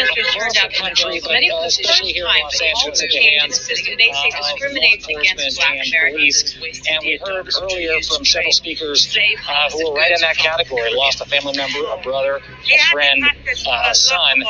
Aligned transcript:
Protesters 0.00 0.34
turned 0.34 0.56
out 0.58 0.70
but 0.80 1.30
many 1.30 1.50
for 1.50 1.56
the 1.56 1.62
first 1.62 1.84
time 1.84 2.06
in 2.06 2.24
Los 2.24 2.60
Angeles 2.60 2.84
also 2.84 3.04
at 3.04 3.10
the 3.10 3.18
changed 3.20 3.34
in 3.34 3.40
hands 3.40 3.68
the. 3.68 3.96
They 3.96 4.12
say 4.12 4.30
uh, 4.34 4.42
discriminates 4.42 5.08
against 5.08 5.56
black 5.56 5.76
and 5.76 5.88
Americans 5.88 6.16
police. 6.16 6.42
is 6.44 6.60
wasted 6.60 6.92
And 6.92 7.00
we 7.04 7.20
heard 7.24 7.48
earlier 7.60 8.00
from 8.02 8.24
several 8.24 8.52
speakers 8.52 9.16
uh, 9.48 9.70
who 9.70 9.90
were 9.90 9.96
right 9.96 10.12
in 10.12 10.20
that 10.20 10.36
category. 10.36 10.94
Lost 10.94 11.20
a 11.20 11.26
family 11.26 11.56
member, 11.56 11.80
a 11.92 11.98
brother, 12.02 12.40
a 12.40 12.78
friend, 12.92 13.24
uh, 13.66 13.90
a 13.90 13.94
son. 13.94 14.44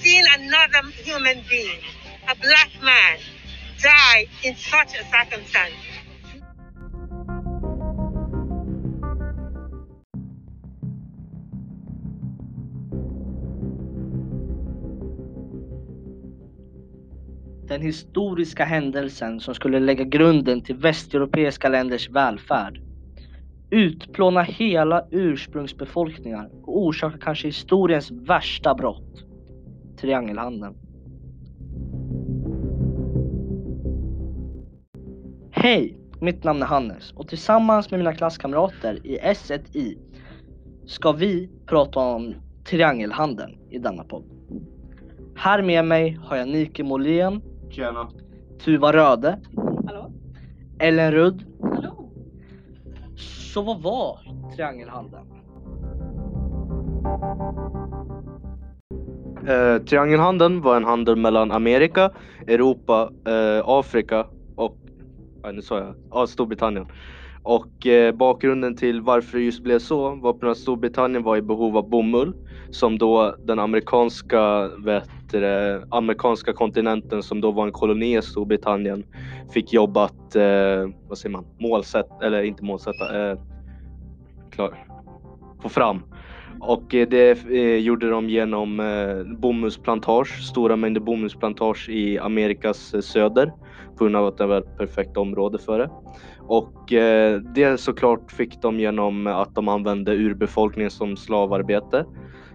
Seeing 0.00 0.24
another 0.38 0.88
human 0.90 1.42
being, 1.48 1.80
a 2.28 2.34
black 2.36 2.70
man, 2.82 3.18
die 3.82 4.26
in 4.44 4.54
such 4.56 4.94
a 4.94 5.04
circumstance. 5.10 5.74
Den 17.68 17.82
historiska 17.82 18.64
händelsen 18.64 19.40
som 19.40 19.54
skulle 19.54 19.80
lägga 19.80 20.04
grunden 20.04 20.60
till 20.60 20.76
västeuropeiska 20.76 21.68
länders 21.68 22.10
välfärd. 22.10 22.80
Utplåna 23.70 24.42
hela 24.42 25.06
ursprungsbefolkningar 25.10 26.50
och 26.62 26.78
orsaka 26.78 27.18
kanske 27.18 27.48
historiens 27.48 28.10
värsta 28.10 28.74
brott. 28.74 29.24
Triangelhandeln. 30.00 30.74
Hej! 35.50 35.98
Mitt 36.20 36.44
namn 36.44 36.62
är 36.62 36.66
Hannes 36.66 37.12
och 37.12 37.28
tillsammans 37.28 37.90
med 37.90 38.00
mina 38.00 38.14
klasskamrater 38.14 39.06
i 39.06 39.18
S1I 39.18 39.98
ska 40.86 41.12
vi 41.12 41.50
prata 41.66 42.00
om 42.00 42.34
triangelhandeln 42.64 43.58
i 43.70 43.78
denna 43.78 44.04
podd. 44.04 44.24
Här 45.36 45.62
med 45.62 45.84
mig 45.84 46.18
har 46.22 46.36
jag 46.36 46.48
Nike 46.48 46.84
Molén, 46.84 47.42
Tjena. 47.70 48.08
Tuva 48.64 48.92
Röde, 48.92 49.38
Hallå? 49.86 50.12
Ellen 50.78 51.12
Rudd. 51.12 51.44
Hallå? 51.62 52.10
Så 53.16 53.62
vad 53.62 53.82
var 53.82 54.18
triangelhandeln? 54.56 55.24
Eh, 59.48 59.82
triangelhandeln 59.82 60.60
var 60.60 60.76
en 60.76 60.84
handel 60.84 61.16
mellan 61.16 61.52
Amerika, 61.52 62.10
Europa, 62.46 63.10
eh, 63.26 63.62
Afrika 63.64 64.26
och 64.56 64.76
ja, 65.42 65.52
nu 65.52 65.62
sa 65.62 65.78
jag, 65.78 65.94
ja, 66.10 66.26
Storbritannien. 66.26 66.86
Och 67.42 67.86
eh, 67.86 68.14
bakgrunden 68.14 68.76
till 68.76 69.00
varför 69.00 69.38
det 69.38 69.44
just 69.44 69.62
blev 69.62 69.78
så 69.78 70.14
var 70.14 70.32
på 70.32 70.48
att 70.48 70.58
Storbritannien 70.58 71.22
var 71.22 71.36
i 71.36 71.42
behov 71.42 71.76
av 71.76 71.88
bomull 71.88 72.34
som 72.70 72.98
då 72.98 73.34
den 73.44 73.58
amerikanska, 73.58 74.68
vet, 74.84 75.10
heter 75.28 75.40
det, 75.40 75.86
amerikanska 75.90 76.52
kontinenten 76.52 77.22
som 77.22 77.40
då 77.40 77.50
var 77.50 77.66
en 77.66 77.72
koloni 77.72 78.18
i 78.18 78.22
Storbritannien 78.22 79.04
fick 79.50 79.72
jobba 79.72 80.04
att, 80.04 80.36
eh, 80.36 80.88
vad 81.08 81.18
säger 81.18 81.32
man, 81.32 81.44
målsätta, 81.60 82.26
eller 82.26 82.42
inte 82.42 82.64
målsätta, 82.64 83.30
eh, 83.30 83.38
klar, 84.50 84.86
få 85.62 85.68
fram. 85.68 86.02
Och 86.60 86.94
eh, 86.94 87.08
det 87.08 87.46
eh, 87.50 87.76
gjorde 87.76 88.10
de 88.10 88.28
genom 88.28 88.80
eh, 88.80 89.38
bomullsplantage, 89.38 90.42
stora 90.42 90.76
mängder 90.76 91.00
bomullsplantage 91.00 91.88
i 91.88 92.18
Amerikas 92.18 92.94
eh, 92.94 93.00
söder 93.00 93.52
på 93.98 94.04
grund 94.04 94.16
av 94.16 94.26
att 94.26 94.38
det 94.38 94.46
var 94.46 94.58
ett 94.58 94.78
perfekt 94.78 95.16
område 95.16 95.58
för 95.58 95.78
det. 95.78 95.90
Och 96.40 96.92
eh, 96.92 97.40
det 97.40 97.80
såklart 97.80 98.32
fick 98.32 98.62
de 98.62 98.80
genom 98.80 99.26
att 99.26 99.54
de 99.54 99.68
använde 99.68 100.12
urbefolkningen 100.12 100.90
som 100.90 101.16
slavarbete. 101.16 102.04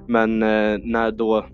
Men 0.07 0.44
eh, 0.44 0.79
när 0.83 1.12
då 1.12 1.45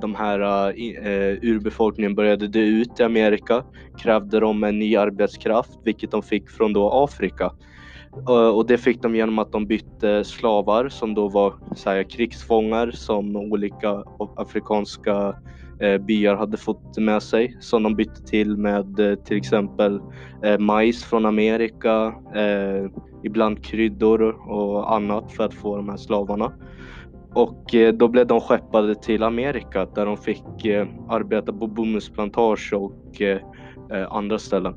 de 0.00 0.14
här 0.14 0.40
uh, 0.40 1.38
urbefolkningen 1.42 2.14
började 2.14 2.48
dö 2.48 2.60
ut 2.60 3.00
i 3.00 3.02
Amerika 3.02 3.64
krävde 3.98 4.40
de 4.40 4.64
en 4.64 4.78
ny 4.78 4.96
arbetskraft, 4.96 5.78
vilket 5.84 6.10
de 6.10 6.22
fick 6.22 6.50
från 6.50 6.72
då 6.72 6.90
Afrika. 6.90 7.52
Uh, 8.28 8.48
och 8.48 8.66
det 8.66 8.78
fick 8.78 9.02
de 9.02 9.16
genom 9.16 9.38
att 9.38 9.52
de 9.52 9.66
bytte 9.66 10.24
slavar 10.24 10.88
som 10.88 11.14
då 11.14 11.28
var 11.28 11.54
så 11.76 11.90
här, 11.90 12.02
krigsfångar 12.02 12.90
som 12.90 13.36
olika 13.36 14.04
afrikanska 14.36 15.34
uh, 15.82 15.98
byar 15.98 16.36
hade 16.36 16.56
fått 16.56 16.98
med 16.98 17.22
sig. 17.22 17.56
Som 17.60 17.82
de 17.82 17.94
bytte 17.94 18.22
till 18.22 18.56
med 18.56 19.00
uh, 19.00 19.14
till 19.14 19.36
exempel 19.36 20.00
majs 20.58 21.04
från 21.04 21.26
Amerika, 21.26 22.14
ibland 23.24 23.64
kryddor 23.64 24.22
och 24.50 24.94
annat 24.94 25.32
för 25.32 25.44
att 25.44 25.54
få 25.54 25.76
de 25.76 25.88
här 25.88 25.96
slavarna. 25.96 26.52
Och 27.38 27.74
eh, 27.74 27.92
då 27.92 28.08
blev 28.08 28.26
de 28.26 28.40
skeppade 28.40 28.94
till 28.94 29.22
Amerika 29.22 29.86
där 29.94 30.06
de 30.06 30.16
fick 30.16 30.64
eh, 30.64 30.88
arbeta 31.08 31.52
på 31.52 31.66
bomullsplantage 31.66 32.72
och 32.72 33.22
eh, 33.22 33.40
andra 34.10 34.38
ställen. 34.38 34.74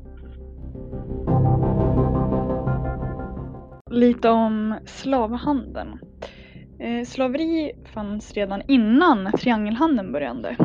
Lite 3.90 4.28
om 4.28 4.74
slavhandeln. 4.84 5.98
Slaveri 7.06 7.72
fanns 7.84 8.32
redan 8.32 8.62
innan 8.68 9.32
triangelhandeln 9.32 10.12
började. 10.12 10.56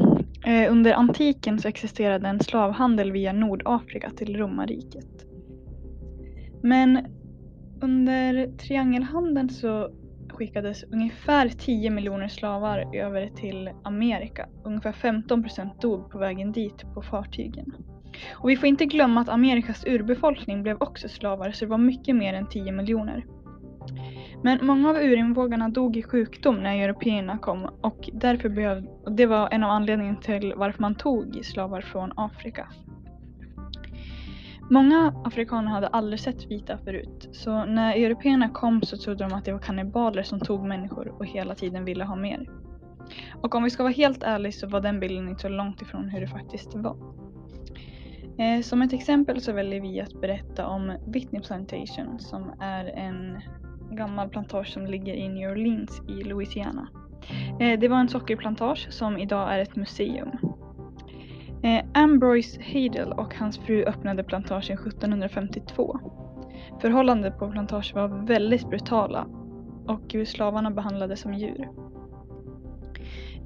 Under 0.70 0.94
antiken 0.94 1.60
så 1.60 1.68
existerade 1.68 2.28
en 2.28 2.40
slavhandel 2.40 3.12
via 3.12 3.34
Nordafrika 3.34 4.10
till 4.10 4.38
romarriket. 4.38 5.26
Men 6.64 7.06
under 7.82 8.58
triangelhandeln 8.58 9.50
så 9.50 9.90
skickades 10.38 10.84
ungefär 10.84 11.50
10 11.50 11.90
miljoner 11.90 12.28
slavar 12.28 12.96
över 12.96 13.28
till 13.28 13.70
Amerika. 13.84 14.50
Ungefär 14.64 14.92
15 14.92 15.44
procent 15.44 15.82
dog 15.82 16.10
på 16.10 16.18
vägen 16.18 16.52
dit 16.52 16.94
på 16.94 17.02
fartygen. 17.02 17.74
Och 18.32 18.50
vi 18.50 18.58
får 18.58 18.68
inte 18.68 18.86
glömma 18.86 19.22
att 19.22 19.30
Amerikas 19.30 19.86
urbefolkning 19.86 20.64
blev 20.64 20.78
också 20.80 21.10
slavar 21.10 21.52
så 21.52 21.66
det 21.66 21.72
var 21.72 21.78
mycket 21.78 22.16
mer 22.16 22.34
än 22.34 22.50
10 22.50 22.72
miljoner. 22.72 23.26
Men 24.44 24.66
många 24.66 24.90
av 24.90 24.96
urinvågarna 24.96 25.70
dog 25.70 25.98
i 25.98 26.04
sjukdom 26.04 26.64
när 26.64 26.84
européerna 26.84 27.38
kom 27.38 27.70
och 27.82 28.10
därför 28.14 28.50
behövde, 28.50 28.90
och 29.04 29.12
det 29.12 29.26
var 29.26 29.50
en 29.52 29.64
av 29.64 29.70
anledningarna 29.70 30.22
till 30.22 30.54
varför 30.58 30.82
man 30.82 30.96
tog 30.96 31.46
slavar 31.46 31.82
från 31.82 32.12
Afrika. 32.16 32.68
Många 34.70 35.14
afrikaner 35.26 35.72
hade 35.72 35.88
aldrig 35.88 36.20
sett 36.20 36.52
vita 36.52 36.78
förut 36.78 37.30
så 37.32 37.66
när 37.66 37.96
européerna 37.96 38.50
kom 38.50 38.82
så 38.82 38.98
trodde 38.98 39.24
de 39.24 39.34
att 39.34 39.46
det 39.46 39.52
var 39.52 39.60
kannibaler 39.60 40.24
som 40.24 40.40
tog 40.40 40.68
människor 40.68 41.08
och 41.20 41.26
hela 41.26 41.56
tiden 41.56 41.86
ville 41.86 42.04
ha 42.04 42.16
mer. 42.16 42.50
Och 43.42 43.56
om 43.56 43.64
vi 43.64 43.70
ska 43.70 43.84
vara 43.84 43.94
helt 43.94 44.24
ärliga 44.24 44.52
så 44.52 44.68
var 44.68 44.82
den 44.82 45.00
bilden 45.00 45.30
inte 45.30 45.42
så 45.42 45.50
långt 45.50 45.82
ifrån 45.82 46.10
hur 46.10 46.22
det 46.22 46.28
faktiskt 46.28 46.76
var. 46.76 46.98
Eh, 48.40 48.62
som 48.62 48.82
ett 48.82 48.94
exempel 48.94 49.42
så 49.42 49.54
väljer 49.54 49.82
vi 49.82 50.02
att 50.02 50.22
berätta 50.22 50.68
om 50.68 50.94
Whitney 51.06 51.42
Plantation 51.42 52.20
som 52.20 52.52
är 52.60 52.86
en 52.86 53.42
gammal 53.92 54.30
plantage 54.30 54.68
som 54.68 54.86
ligger 54.86 55.14
i 55.14 55.30
New 55.30 55.52
Orleans 55.52 56.02
i 56.08 56.24
Louisiana. 56.24 56.88
Eh, 57.60 57.80
det 57.80 57.88
var 57.88 57.98
en 57.98 58.10
sockerplantage 58.10 58.88
som 58.90 59.18
idag 59.18 59.54
är 59.54 59.60
ett 59.60 59.76
museum. 59.76 60.32
Eh, 61.64 61.86
Ambroise 61.94 62.62
Hadel 62.62 63.12
och 63.12 63.36
hans 63.36 63.58
fru 63.58 63.84
öppnade 63.84 64.24
plantagen 64.24 64.78
1752. 64.78 66.00
Förhållandena 66.82 67.36
på 67.36 67.52
plantagen 67.52 67.96
var 67.96 68.26
väldigt 68.26 68.70
brutala 68.70 69.28
och 69.88 70.16
slavarna 70.26 70.72
behandlades 70.72 71.20
som 71.20 71.34
djur. 71.34 71.70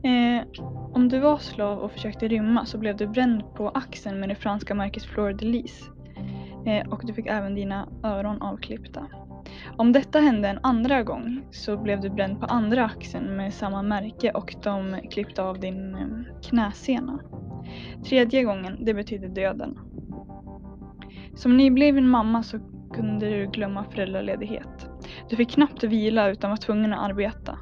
Eh, 0.04 0.64
om 0.94 1.10
du 1.10 1.20
var 1.20 1.38
slav 1.38 1.80
och 1.80 1.92
försökte 1.92 2.28
rymma 2.28 2.66
så 2.66 2.78
blev 2.78 2.98
du 2.98 3.08
bränd 3.08 3.44
på 3.56 3.70
axeln 3.70 4.20
med 4.20 4.30
det 4.30 4.36
franska 4.36 4.76
märket 4.76 5.04
Fleur 5.04 5.34
de 5.34 5.46
Lis. 5.46 5.90
Eh, 6.66 6.88
och 6.90 7.02
du 7.06 7.14
fick 7.14 7.28
även 7.28 7.56
dina 7.56 7.88
öron 8.04 8.42
avklippta. 8.42 9.08
Om 9.78 9.92
detta 9.92 10.20
hände 10.20 10.50
en 10.50 10.60
andra 10.64 11.04
gång 11.04 11.42
så 11.52 11.78
blev 11.78 12.02
du 12.02 12.10
bränd 12.10 12.40
på 12.40 12.46
andra 12.46 12.86
axeln 12.86 13.36
med 13.36 13.54
samma 13.54 13.82
märke 13.82 14.32
och 14.32 14.56
de 14.64 15.02
klippte 15.12 15.44
av 15.44 15.60
din 15.60 15.96
eh, 15.96 16.42
knäsena. 16.42 17.20
Tredje 18.06 18.44
gången, 18.44 18.78
det 18.86 18.94
betydde 18.94 19.28
döden. 19.28 19.80
Som 21.36 21.58
nybliven 21.58 22.08
mamma 22.08 22.44
så 22.44 22.60
kunde 22.94 23.30
du 23.30 23.48
glömma 23.48 23.84
föräldraledighet. 23.84 24.90
Du 25.30 25.36
fick 25.36 25.52
knappt 25.52 25.84
vila 25.84 26.30
utan 26.30 26.50
var 26.50 26.58
tvungen 26.58 26.94
att 26.94 27.10
arbeta. 27.10 27.58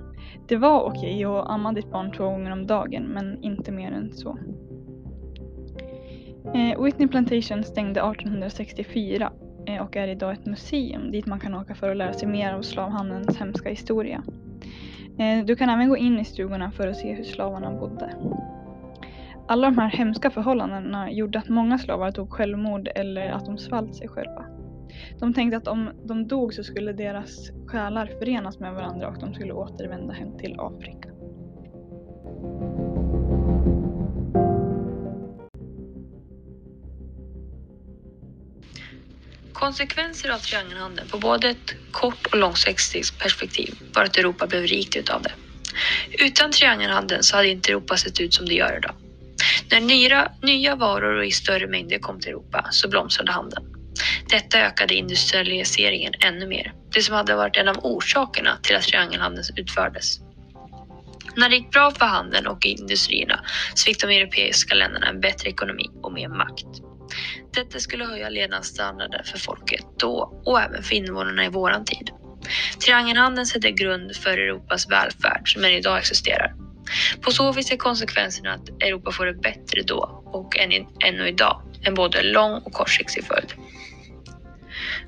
Det 0.48 0.58
var 0.58 0.82
okej 0.84 1.26
att 1.26 1.50
amma 1.50 1.74
ditt 1.74 1.92
barn 1.92 2.12
två 2.12 2.24
gånger 2.24 2.52
om 2.52 2.68
dagen 2.68 3.04
men 3.04 3.44
inte 3.44 3.72
mer 3.72 3.92
än 3.92 4.12
så. 4.12 4.38
Eh, 6.54 6.84
Whitney 6.84 7.08
Plantation 7.08 7.64
stängde 7.64 8.00
1864 8.00 9.32
eh, 9.68 9.82
och 9.82 9.98
är 9.98 10.08
idag 10.08 10.34
ett 10.34 10.46
museum 10.46 11.12
dit 11.12 11.26
man 11.26 11.40
kan 11.40 11.56
åka 11.56 11.76
för 11.76 11.92
att 11.92 11.98
lära 11.98 12.14
sig 12.14 12.28
mer 12.28 12.56
om 12.56 12.64
slavhandelns 12.64 13.38
hemska 13.38 13.70
historia. 13.70 14.24
Eh, 15.20 15.46
du 15.46 15.56
kan 15.56 15.70
även 15.70 15.90
gå 15.90 15.98
in 15.98 16.20
i 16.20 16.26
stugorna 16.26 16.72
för 16.72 16.88
att 16.88 16.98
se 16.98 17.14
hur 17.14 17.24
slavarna 17.24 17.72
bodde. 17.72 18.16
Alla 19.50 19.68
de 19.68 19.78
här 19.78 19.90
hemska 19.90 20.32
förhållandena 20.32 21.12
gjorde 21.12 21.40
att 21.40 21.50
många 21.50 21.78
slavar 21.78 22.12
tog 22.12 22.32
självmord 22.32 22.90
eller 22.96 23.30
att 23.30 23.46
de 23.46 23.58
svalt 23.58 23.96
sig 23.96 24.08
själva. 24.08 24.46
De 25.20 25.34
tänkte 25.34 25.58
att 25.58 25.68
om 25.68 25.92
de 26.08 26.28
dog 26.28 26.54
så 26.54 26.64
skulle 26.64 26.94
deras 26.94 27.52
själar 27.68 28.06
förenas 28.20 28.60
med 28.60 28.74
varandra 28.74 29.08
och 29.08 29.20
de 29.20 29.34
skulle 29.34 29.54
återvända 29.54 30.14
hem 30.14 30.38
till 30.38 30.56
Afrika. 30.60 31.10
Konsekvenser 39.54 40.30
av 40.30 40.38
triangelhandeln 40.38 41.10
på 41.10 41.18
både 41.18 41.50
ett 41.50 41.76
kort 41.92 42.26
och 42.32 42.38
långsiktigt 42.38 43.20
perspektiv 43.20 43.74
var 43.96 44.04
att 44.04 44.18
Europa 44.18 44.48
blev 44.48 44.62
rikt 44.62 44.96
utav 44.96 45.22
det. 45.22 45.34
Utan 46.26 46.52
triangelhandeln 46.52 47.24
så 47.24 47.36
hade 47.36 47.50
inte 47.50 47.72
Europa 47.72 47.98
sett 47.98 48.22
ut 48.22 48.34
som 48.34 48.46
det 48.46 48.54
gör 48.54 48.78
idag. 48.78 48.96
När 49.72 49.82
nya, 49.82 50.32
nya 50.42 50.76
varor 50.76 51.18
och 51.18 51.26
i 51.26 51.32
större 51.32 51.68
mängder 51.68 52.00
kom 52.00 52.20
till 52.20 52.30
Europa 52.30 52.68
så 52.72 52.90
blomstrade 52.90 53.32
handeln. 53.32 53.66
Detta 54.30 54.60
ökade 54.60 54.94
industrialiseringen 54.94 56.14
ännu 56.20 56.48
mer, 56.48 56.74
det 56.94 57.02
som 57.02 57.16
hade 57.16 57.36
varit 57.36 57.58
en 57.58 57.68
av 57.68 57.78
orsakerna 57.86 58.58
till 58.64 58.76
att 58.76 58.84
triangelhandeln 58.84 59.46
utfördes. 59.56 60.20
När 61.36 61.50
det 61.50 61.56
gick 61.56 61.72
bra 61.72 61.92
för 61.92 62.06
handeln 62.06 62.48
och 62.48 62.66
industrierna 62.66 63.40
så 63.74 63.86
fick 63.86 64.02
de 64.02 64.10
europeiska 64.10 64.76
länderna 64.76 65.08
en 65.08 65.20
bättre 65.22 65.50
ekonomi 65.50 65.86
och 66.04 66.14
mer 66.14 66.28
makt. 66.28 66.66
Detta 67.54 67.80
skulle 67.80 68.06
höja 68.06 68.30
levnadsstandarden 68.30 69.24
för 69.26 69.38
folket 69.40 69.86
då 70.00 70.42
och 70.46 70.62
även 70.62 70.84
för 70.84 70.96
invånarna 70.96 71.46
i 71.46 71.50
våran 71.50 71.86
tid. 71.86 72.10
Triangelhandeln 72.86 73.46
sätter 73.46 73.70
grund 73.70 74.16
för 74.16 74.38
Europas 74.38 74.90
välfärd 74.92 75.54
som 75.54 75.64
än 75.64 75.72
idag 75.72 75.98
existerar. 75.98 76.54
På 77.22 77.32
så 77.32 77.52
vis 77.52 77.72
är 77.72 77.78
konsekvenserna 77.78 78.54
att 78.54 78.70
Europa 78.70 79.12
får 79.12 79.26
det 79.26 79.34
bättre 79.34 79.82
då 79.82 80.24
och 80.26 80.58
än 80.58 80.72
i, 80.72 80.88
ännu 81.06 81.28
idag, 81.28 81.62
en 81.82 81.94
både 81.94 82.24
lång 82.24 82.54
och 82.54 82.74
kortsiktig 82.74 83.24
följd. 83.24 83.54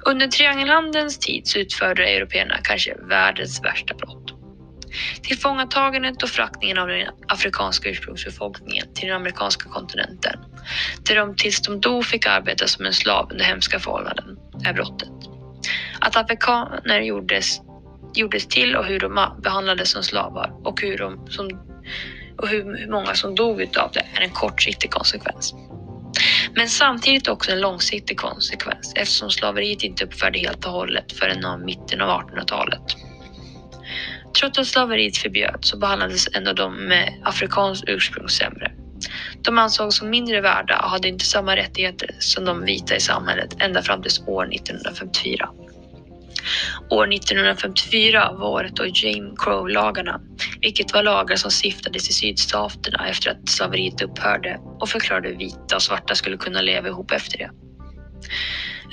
Under 0.06 0.28
triangelhandelns 0.28 1.20
tid 1.20 1.48
så 1.48 1.60
utförde 1.60 2.06
européerna 2.06 2.58
kanske 2.64 2.96
världens 3.10 3.64
värsta 3.64 3.94
brott. 3.94 4.34
Tillfångatagandet 5.22 6.24
och 6.24 6.30
fraktningen 6.30 6.78
av 6.78 6.88
den 6.88 7.08
afrikanska 7.28 7.90
ursprungsbefolkningen 7.90 8.94
till 8.94 9.08
den 9.08 9.16
amerikanska 9.16 9.70
kontinenten, 9.70 10.40
där 11.10 11.16
de 11.16 11.36
tills 11.36 11.62
de 11.62 11.82
dog 11.82 12.06
fick 12.06 12.26
arbeta 12.26 12.68
som 12.68 12.86
en 12.86 12.94
slav 12.94 13.32
under 13.32 13.46
hemska 13.46 13.80
förhållanden, 13.80 14.38
är 14.66 14.74
brottet. 14.74 15.10
Att 16.00 16.16
afrikaner 16.16 17.00
gjordes, 17.02 17.62
gjordes 18.14 18.48
till 18.48 18.76
och 18.76 18.86
hur 18.86 19.00
de 19.00 19.28
behandlades 19.44 19.92
som 19.92 20.04
slavar 20.04 20.52
och 20.64 20.82
hur, 20.82 20.98
de, 20.98 21.28
som, 21.28 21.50
och 22.38 22.48
hur 22.48 22.92
många 22.92 23.14
som 23.14 23.36
dog 23.36 23.62
utav 23.62 23.92
det 23.94 24.06
är 24.16 24.22
en 24.22 24.32
kortsiktig 24.32 24.92
konsekvens. 24.92 25.54
Men 26.56 26.70
samtidigt 26.70 27.28
också 27.28 27.52
en 27.52 27.62
långsiktig 27.62 28.18
konsekvens 28.18 28.94
eftersom 28.96 29.30
slaveriet 29.30 29.84
inte 29.84 30.06
upphörde 30.06 30.40
helt 30.40 30.66
och 30.66 30.72
hållet 30.72 31.12
förrän 31.12 31.46
av 31.46 31.60
mitten 31.60 32.02
av 32.02 32.22
1800-talet. 32.22 32.82
Trots 34.40 34.60
att 34.60 34.68
slaveriet 34.68 35.18
förbjöds 35.18 35.70
så 35.70 35.78
behandlades 35.78 36.28
ändå 36.36 36.54
de 36.54 36.76
med 36.88 37.22
afrikanskt 37.24 37.84
ursprung 37.88 38.30
sämre. 38.30 38.72
De 39.42 39.58
ansågs 39.58 39.98
som 39.98 40.10
mindre 40.10 40.42
värda 40.42 40.80
och 40.84 40.90
hade 40.90 41.08
inte 41.08 41.26
samma 41.26 41.56
rättigheter 41.56 42.10
som 42.20 42.46
de 42.46 42.66
vita 42.66 42.96
i 42.96 43.00
samhället 43.00 43.56
ända 43.60 43.82
fram 43.82 44.02
till 44.02 44.12
år 44.28 44.54
1954. 44.54 45.50
År 46.90 47.14
1954 47.14 48.32
var 48.34 48.50
året 48.50 48.76
då 48.76 48.86
Jim 48.86 49.36
Crow-lagarna, 49.36 50.22
vilket 50.62 50.94
var 50.94 51.04
lagar 51.04 51.36
som 51.36 51.52
stiftades 51.52 52.10
i 52.10 52.14
sydstaterna 52.14 53.10
efter 53.10 53.32
att 53.32 53.50
slaveriet 53.50 54.02
upphörde 54.02 54.60
och 54.80 54.90
förklarade 54.90 55.32
vita 55.32 55.76
och 55.76 55.82
svarta 55.82 56.16
skulle 56.16 56.38
kunna 56.38 56.62
leva 56.62 56.88
ihop 56.88 57.12
efter 57.12 57.38
det. 57.38 57.52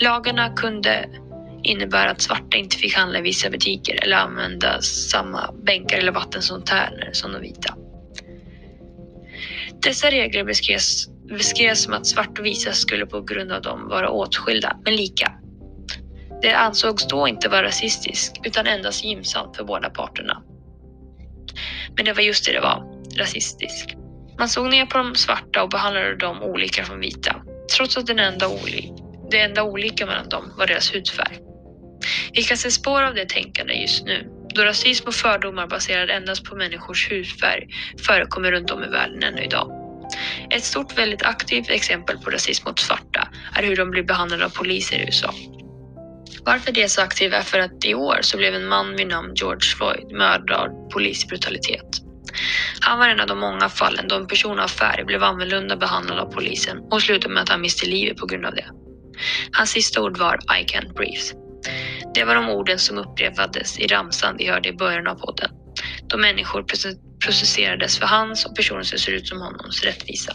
Lagarna 0.00 0.48
kunde 0.48 1.08
innebära 1.62 2.10
att 2.10 2.20
svarta 2.20 2.56
inte 2.56 2.76
fick 2.76 2.94
handla 2.96 3.18
i 3.18 3.22
vissa 3.22 3.50
butiker 3.50 4.04
eller 4.04 4.16
använda 4.16 4.80
samma 4.82 5.54
bänkar 5.66 5.98
eller 5.98 6.12
vattenfontäner 6.12 7.10
som 7.12 7.32
de 7.32 7.40
vita. 7.40 7.74
Dessa 9.82 10.10
regler 10.10 10.44
beskrevs, 10.44 11.08
beskrevs 11.28 11.82
som 11.82 11.92
att 11.94 12.06
svarta 12.06 12.40
och 12.40 12.46
vita 12.46 12.72
skulle 12.72 13.06
på 13.06 13.20
grund 13.20 13.52
av 13.52 13.62
dem 13.62 13.88
vara 13.88 14.10
åtskilda, 14.10 14.76
men 14.84 14.96
lika. 14.96 15.32
Det 16.42 16.52
ansågs 16.52 17.08
då 17.08 17.28
inte 17.28 17.48
vara 17.48 17.62
rasistiskt 17.62 18.46
utan 18.46 18.66
endast 18.66 19.04
gynnsamt 19.04 19.56
för 19.56 19.64
båda 19.64 19.90
parterna. 19.90 20.42
Men 21.96 22.04
det 22.04 22.12
var 22.12 22.22
just 22.22 22.46
det 22.46 22.52
det 22.52 22.60
var, 22.60 22.84
rasistiskt. 23.18 23.94
Man 24.38 24.48
såg 24.48 24.70
ner 24.70 24.86
på 24.86 24.98
de 24.98 25.14
svarta 25.14 25.62
och 25.62 25.70
behandlade 25.70 26.16
dem 26.16 26.42
olika 26.42 26.84
från 26.84 27.00
vita, 27.00 27.36
trots 27.76 27.96
att 27.96 28.06
den 28.06 28.18
enda 28.18 28.48
oli 28.48 28.92
det 29.30 29.40
enda 29.40 29.62
olika 29.62 30.06
mellan 30.06 30.28
dem 30.28 30.52
var 30.58 30.66
deras 30.66 30.94
hudfärg. 30.94 31.38
Vi 32.32 32.42
kan 32.42 32.56
se 32.56 32.70
spår 32.70 33.02
av 33.02 33.14
det 33.14 33.28
tänkande 33.28 33.74
just 33.74 34.04
nu, 34.04 34.28
då 34.54 34.62
rasism 34.62 35.08
och 35.08 35.14
fördomar 35.14 35.66
baserade 35.66 36.12
endast 36.12 36.44
på 36.44 36.56
människors 36.56 37.10
hudfärg 37.10 37.66
förekommer 38.06 38.52
runt 38.52 38.70
om 38.70 38.84
i 38.84 38.88
världen 38.88 39.22
ännu 39.22 39.42
idag. 39.42 39.70
Ett 40.50 40.64
stort, 40.64 40.98
väldigt 40.98 41.22
aktivt 41.22 41.70
exempel 41.70 42.18
på 42.18 42.30
rasism 42.30 42.68
mot 42.68 42.78
svarta 42.78 43.28
är 43.54 43.62
hur 43.62 43.76
de 43.76 43.90
blir 43.90 44.02
behandlade 44.02 44.44
av 44.44 44.50
poliser 44.50 44.96
i 44.96 45.00
USA. 45.06 45.34
Varför 46.48 46.72
det 46.72 46.82
är 46.82 46.88
så 46.88 47.02
aktivt 47.02 47.32
är 47.32 47.42
för 47.42 47.58
att 47.58 47.84
i 47.84 47.94
år 47.94 48.18
så 48.22 48.36
blev 48.36 48.54
en 48.54 48.68
man 48.68 48.96
vid 48.96 49.06
namn 49.08 49.34
George 49.34 49.60
Floyd 49.76 50.12
mördad 50.12 50.60
av 50.60 50.90
polisbrutalitet. 50.90 51.86
Han 52.80 52.98
var 52.98 53.08
en 53.08 53.20
av 53.20 53.26
de 53.26 53.38
många 53.38 53.68
fallen 53.68 54.08
då 54.08 54.16
en 54.16 54.26
person 54.26 54.58
av 54.58 54.68
färg 54.68 55.04
blev 55.04 55.22
annorlunda 55.22 55.76
behandlad 55.76 56.18
av 56.18 56.32
polisen 56.32 56.78
och 56.90 57.02
slutade 57.02 57.34
med 57.34 57.42
att 57.42 57.48
han 57.48 57.60
miste 57.60 57.86
livet 57.86 58.16
på 58.16 58.26
grund 58.26 58.46
av 58.46 58.54
det. 58.54 58.66
Hans 59.52 59.70
sista 59.70 60.02
ord 60.02 60.18
var 60.18 60.34
I 60.34 60.64
can't 60.64 60.94
breathe. 60.94 61.34
Det 62.14 62.24
var 62.24 62.34
de 62.34 62.48
orden 62.48 62.78
som 62.78 62.98
upprepades 62.98 63.78
i 63.78 63.86
ramsan 63.86 64.36
vi 64.38 64.48
hörde 64.48 64.68
i 64.68 64.72
början 64.72 65.06
av 65.06 65.14
podden. 65.14 65.50
Då 66.08 66.18
människor 66.18 66.64
processerades 67.24 67.98
för 67.98 68.06
hans 68.06 68.46
och 68.46 68.56
personer 68.56 68.82
som 68.82 68.98
ser 68.98 69.12
ut 69.12 69.28
som 69.28 69.40
honoms 69.40 69.84
rättvisa. 69.84 70.32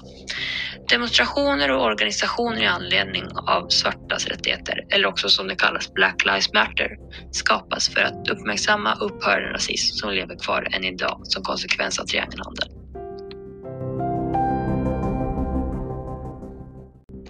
Demonstrationer 0.94 1.72
och 1.72 1.86
organisationer 1.86 2.62
i 2.62 2.66
anledning 2.66 3.24
av 3.48 3.68
svartas 3.69 4.28
rättigheter, 4.28 4.86
eller 4.90 5.07
också 5.07 5.30
som 5.30 5.48
det 5.48 5.56
kallas 5.56 5.94
Black 5.94 6.25
Lives 6.25 6.54
Matter, 6.54 6.98
skapas 7.31 7.90
för 7.90 8.01
att 8.01 8.30
uppmärksamma 8.30 8.95
upphörande 8.95 9.54
rasism 9.54 9.95
som 9.95 10.12
lever 10.12 10.36
kvar 10.45 10.68
än 10.72 10.84
idag 10.84 11.19
som 11.24 11.44
konsekvens 11.44 12.00
av 12.00 12.06
triangelhandeln. 12.06 12.71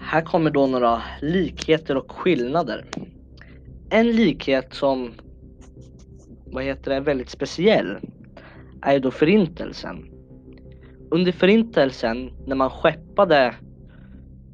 Här 0.01 0.21
kommer 0.21 0.51
då 0.51 0.67
några 0.67 1.03
likheter 1.21 1.97
och 1.97 2.11
skillnader. 2.11 2.85
En 3.89 4.11
likhet 4.11 4.73
som 4.73 5.13
vad 6.45 6.63
heter 6.63 6.91
det, 6.91 6.97
är 6.97 7.01
väldigt 7.01 7.29
speciell 7.29 7.97
är 8.81 8.93
ju 8.93 8.99
då 8.99 9.11
förintelsen. 9.11 10.12
Under 11.13 11.31
förintelsen 11.31 12.31
när 12.45 12.55
man 12.55 12.69
skeppade 12.69 13.55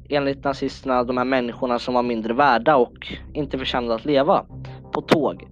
enligt 0.08 0.44
nazisterna 0.44 1.04
de 1.04 1.16
här 1.16 1.24
människorna 1.24 1.78
som 1.78 1.94
var 1.94 2.02
mindre 2.02 2.34
värda 2.34 2.76
och 2.76 3.12
inte 3.32 3.58
förtjänade 3.58 3.94
att 3.94 4.04
leva 4.04 4.46
på 4.92 5.00
tåg 5.00 5.48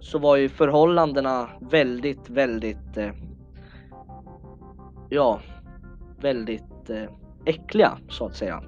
så 0.00 0.18
var 0.18 0.36
ju 0.36 0.48
förhållandena 0.48 1.48
väldigt, 1.60 2.30
väldigt 2.30 2.96
eh, 2.96 3.10
ja, 5.08 5.40
väldigt 6.20 6.90
eh, 6.90 7.08
äckliga 7.44 7.98
så 8.08 8.26
att 8.26 8.36
säga. 8.36 8.62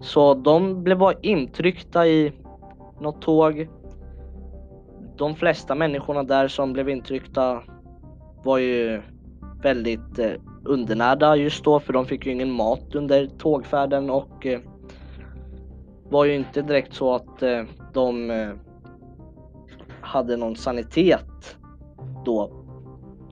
Så 0.00 0.34
de 0.34 0.84
blev 0.84 0.98
bara 0.98 1.14
intryckta 1.22 2.06
i 2.06 2.32
något 3.00 3.22
tåg. 3.22 3.68
De 5.16 5.34
flesta 5.34 5.74
människorna 5.74 6.22
där 6.22 6.48
som 6.48 6.72
blev 6.72 6.88
intryckta 6.88 7.62
var 8.44 8.58
ju 8.58 9.02
väldigt 9.62 10.18
eh, 10.18 10.32
undernärda 10.64 11.36
just 11.36 11.64
då 11.64 11.80
för 11.80 11.92
de 11.92 12.06
fick 12.06 12.26
ju 12.26 12.32
ingen 12.32 12.50
mat 12.50 12.94
under 12.94 13.26
tågfärden 13.38 14.10
och 14.10 14.46
eh, 14.46 14.60
var 16.08 16.24
ju 16.24 16.34
inte 16.34 16.62
direkt 16.62 16.94
så 16.94 17.14
att 17.14 17.42
eh, 17.42 17.62
de 17.92 18.30
eh, 18.30 18.50
hade 20.00 20.36
någon 20.36 20.56
sanitet 20.56 21.56
då. 22.24 22.50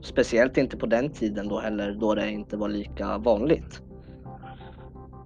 Speciellt 0.01 0.57
inte 0.57 0.77
på 0.77 0.85
den 0.85 1.09
tiden 1.09 1.47
då 1.47 1.59
heller 1.59 1.97
då 1.99 2.15
det 2.15 2.31
inte 2.31 2.57
var 2.57 2.69
lika 2.69 3.17
vanligt. 3.17 3.81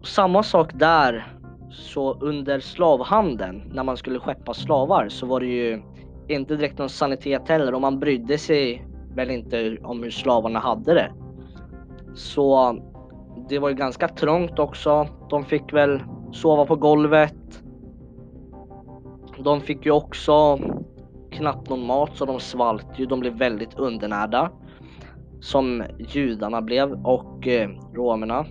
Samma 0.03 0.43
sak 0.43 0.71
där 0.73 1.27
så 1.71 2.13
under 2.13 2.59
slavhandeln 2.59 3.71
när 3.73 3.83
man 3.83 3.97
skulle 3.97 4.19
skeppa 4.19 4.53
slavar 4.53 5.09
så 5.09 5.25
var 5.25 5.39
det 5.39 5.45
ju 5.45 5.81
inte 6.27 6.55
direkt 6.55 6.77
någon 6.77 6.89
sanitet 6.89 7.49
heller 7.49 7.73
och 7.73 7.81
man 7.81 7.99
brydde 7.99 8.37
sig 8.37 8.87
väl 9.15 9.31
inte 9.31 9.77
om 9.83 10.03
hur 10.03 10.11
slavarna 10.11 10.59
hade 10.59 10.93
det. 10.93 11.11
Så 12.15 12.79
det 13.49 13.59
var 13.59 13.69
ju 13.69 13.75
ganska 13.75 14.07
trångt 14.07 14.59
också. 14.59 15.07
De 15.29 15.45
fick 15.45 15.73
väl 15.73 16.03
sova 16.31 16.65
på 16.65 16.75
golvet. 16.75 17.63
De 19.43 19.61
fick 19.61 19.85
ju 19.85 19.91
också 19.91 20.59
knappt 21.31 21.69
någon 21.69 21.85
mat 21.85 22.09
så 22.13 22.25
de 22.25 22.39
svalt 22.39 22.87
ju. 22.95 23.05
De 23.05 23.19
blev 23.19 23.37
väldigt 23.37 23.73
undernärda. 23.73 24.51
Som 25.39 25.83
judarna 25.97 26.61
blev 26.61 26.91
och 27.05 27.47
eh, 27.47 27.69
romerna 27.93 28.45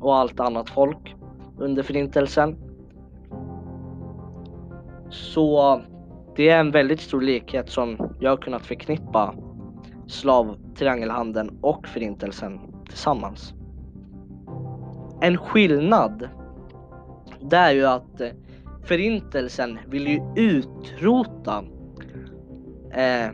och 0.00 0.16
allt 0.16 0.40
annat 0.40 0.70
folk 0.70 1.14
under 1.58 1.82
förintelsen. 1.82 2.56
Så 5.10 5.80
det 6.36 6.48
är 6.48 6.60
en 6.60 6.70
väldigt 6.70 7.00
stor 7.00 7.20
likhet 7.20 7.70
som 7.70 7.96
jag 8.20 8.30
har 8.30 8.36
kunnat 8.36 8.66
förknippa 8.66 9.34
slavtriangelhandeln 10.06 11.58
och 11.60 11.88
förintelsen 11.88 12.60
tillsammans. 12.88 13.54
En 15.20 15.38
skillnad 15.38 16.28
det 17.40 17.56
är 17.56 17.72
ju 17.72 17.86
att 17.86 18.20
eh, 18.20 18.28
förintelsen 18.84 19.78
vill 19.86 20.06
ju 20.06 20.20
utrota 20.36 21.64
eh, 22.92 23.30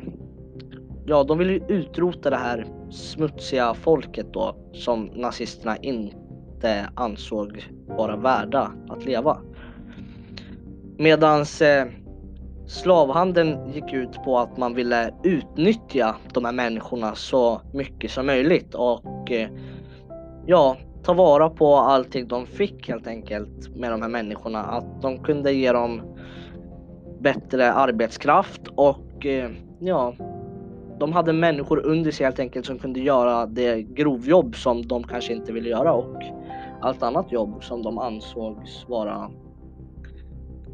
ja, 1.07 1.25
de 1.25 1.39
vill 1.39 1.51
ju 1.51 1.65
utrota 1.69 2.31
det 2.31 2.37
här 2.37 2.67
smutsiga 2.91 3.75
folket 3.75 4.33
då 4.33 4.57
som 4.73 5.05
nazisterna 5.05 5.77
inte 5.77 6.89
ansåg 6.95 7.71
vara 7.87 8.17
värda 8.17 8.73
att 8.89 9.05
leva. 9.05 9.39
Medans 10.99 11.63
eh, 11.63 11.87
slavhandeln 12.73 13.73
gick 13.73 13.93
ut 13.93 14.25
på 14.25 14.39
att 14.39 14.57
man 14.57 14.75
ville 14.75 15.15
utnyttja 15.23 16.17
de 16.33 16.45
här 16.45 16.53
människorna 16.53 17.15
så 17.15 17.61
mycket 17.73 18.11
som 18.11 18.27
möjligt 18.27 18.75
och 18.75 19.31
eh, 19.31 19.49
ja, 20.47 20.77
ta 21.03 21.13
vara 21.13 21.51
på 21.51 21.77
allting 21.77 22.29
de 22.29 22.47
fick 22.47 22.89
helt 22.89 23.07
enkelt 23.07 23.77
med 23.77 23.91
de 23.91 24.03
här 24.03 24.09
människorna. 24.09 24.63
Att 24.63 25.03
de 25.03 25.19
kunde 25.19 25.53
ge 25.53 25.73
dem 25.73 26.03
bättre 27.21 27.73
arbetskraft 27.73 28.63
och 28.75 29.27
eh, 29.27 29.51
ja, 29.79 30.15
de 30.99 31.13
hade 31.13 31.33
människor 31.33 31.87
under 31.87 32.11
sig 32.11 32.27
helt 32.27 32.39
enkelt 32.39 32.67
som 32.67 32.79
kunde 32.79 33.01
göra 33.01 33.47
det 33.47 33.83
grovjobb 33.83 34.57
som 34.57 34.87
de 34.87 35.05
kanske 35.05 35.33
inte 35.33 35.53
ville 35.53 35.69
göra 35.69 35.93
och 35.93 36.23
allt 36.81 37.03
annat 37.03 37.33
jobb 37.33 37.65
som 37.65 37.83
de 37.83 37.99
ansågs 37.99 38.89
vara 38.89 39.31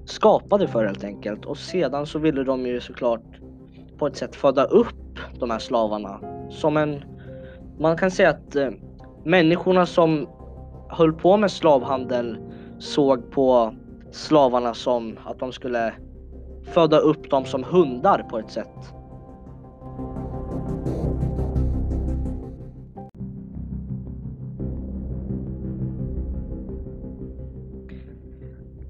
skapade 0.08 0.68
för 0.68 0.84
helt 0.84 1.04
enkelt. 1.04 1.44
Och 1.44 1.58
sedan 1.58 2.06
så 2.06 2.18
ville 2.18 2.44
de 2.44 2.66
ju 2.66 2.80
såklart 2.80 3.22
på 3.98 4.06
ett 4.06 4.16
sätt 4.16 4.36
föda 4.36 4.64
upp 4.64 5.18
de 5.38 5.50
här 5.50 5.58
slavarna 5.58 6.20
som 6.50 6.76
en, 6.76 7.04
man 7.78 7.96
kan 7.96 8.10
säga 8.10 8.30
att 8.30 8.56
eh, 8.56 8.70
människorna 9.24 9.86
som 9.86 10.28
höll 10.88 11.12
på 11.12 11.36
med 11.36 11.50
slavhandel 11.50 12.38
såg 12.78 13.30
på 13.30 13.74
slavarna 14.10 14.74
som 14.74 15.18
att 15.24 15.38
de 15.38 15.52
skulle 15.52 15.92
föda 16.64 16.98
upp 16.98 17.30
dem 17.30 17.44
som 17.44 17.64
hundar 17.64 18.26
på 18.30 18.38
ett 18.38 18.50
sätt. 18.50 18.97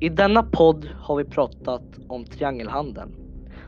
I 0.08 0.10
denna 0.10 0.42
podd 0.42 0.88
har 0.96 1.16
vi 1.16 1.24
pratat 1.24 1.82
om 2.08 2.24
triangelhandeln, 2.24 3.12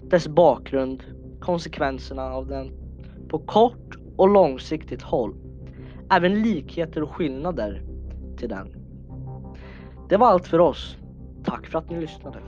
dess 0.00 0.28
bakgrund, 0.28 1.02
konsekvenserna 1.40 2.22
av 2.22 2.46
den 2.46 2.72
på 3.28 3.38
kort 3.38 3.96
och 4.16 4.28
långsiktigt 4.28 5.02
håll, 5.02 5.34
även 6.10 6.42
likheter 6.42 7.02
och 7.02 7.10
skillnader 7.10 7.82
till 8.38 8.48
den. 8.48 8.68
Det 10.08 10.16
var 10.16 10.26
allt 10.26 10.46
för 10.46 10.58
oss. 10.58 10.96
Tack 11.44 11.66
för 11.66 11.78
att 11.78 11.90
ni 11.90 12.00
lyssnade. 12.00 12.38